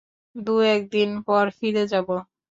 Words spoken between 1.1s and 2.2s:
পর ফিরে যাব।